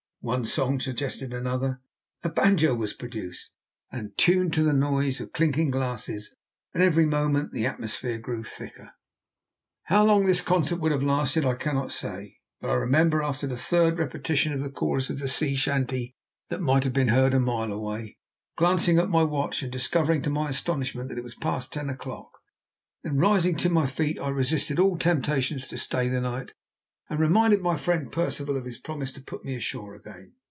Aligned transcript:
One 0.23 0.45
song 0.45 0.79
suggested 0.79 1.33
another; 1.33 1.81
a 2.21 2.29
banjo 2.29 2.75
was 2.75 2.93
produced, 2.93 3.49
and 3.91 4.15
tuned 4.19 4.53
to 4.53 4.61
the 4.61 4.71
noise 4.71 5.19
of 5.19 5.33
clinking 5.33 5.71
glasses; 5.71 6.35
and 6.75 6.83
every 6.83 7.07
moment 7.07 7.53
the 7.53 7.65
atmosphere 7.65 8.19
grew 8.19 8.43
thicker. 8.43 8.91
How 9.85 10.05
long 10.05 10.27
this 10.27 10.41
concert 10.41 10.75
would 10.79 10.91
have 10.91 11.01
lasted 11.01 11.43
I 11.43 11.55
cannot 11.55 11.91
say, 11.91 12.37
but 12.59 12.69
I 12.69 12.75
remember, 12.75 13.23
after 13.23 13.47
the 13.47 13.57
third 13.57 13.97
repetition 13.97 14.53
of 14.53 14.59
the 14.59 14.69
chorus 14.69 15.09
of 15.09 15.17
the 15.17 15.27
sea 15.27 15.55
chanty 15.55 16.13
that 16.49 16.61
might 16.61 16.83
have 16.83 16.93
been 16.93 17.07
heard 17.07 17.33
a 17.33 17.39
mile 17.39 17.71
away, 17.71 18.19
glancing 18.59 18.99
at 18.99 19.09
my 19.09 19.23
watch 19.23 19.63
and 19.63 19.71
discovering 19.71 20.21
to 20.21 20.29
my 20.29 20.49
astonishment 20.49 21.09
that 21.09 21.17
it 21.17 21.23
was 21.23 21.33
past 21.33 21.73
ten 21.73 21.89
o'clock. 21.89 22.29
Then 23.01 23.17
rising 23.17 23.55
to 23.57 23.69
my 23.71 23.87
feet 23.87 24.19
I 24.19 24.29
resisted 24.29 24.77
all 24.77 24.99
temptations 24.99 25.67
to 25.69 25.79
stay 25.79 26.09
the 26.09 26.21
night, 26.21 26.53
and 27.09 27.19
reminded 27.19 27.59
my 27.61 27.75
friend 27.75 28.09
Percival 28.09 28.55
of 28.55 28.63
his 28.63 28.77
promise 28.77 29.11
to 29.11 29.21
put 29.21 29.43
me 29.43 29.53
ashore 29.53 29.95
again. 29.95 30.31